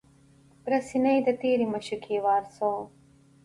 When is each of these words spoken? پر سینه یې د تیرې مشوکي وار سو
پر 0.63 0.71
سینه 0.87 1.11
یې 1.15 1.21
د 1.27 1.29
تیرې 1.41 1.65
مشوکي 1.73 2.17
وار 2.25 2.43
سو 2.55 2.71